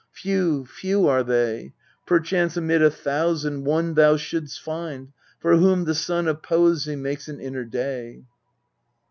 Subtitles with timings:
[0.13, 1.73] Few, few are they
[2.07, 7.27] Perchance amid a thousand one Thou shouldest find for whom the sun Of poesy makes
[7.27, 8.23] an inner day.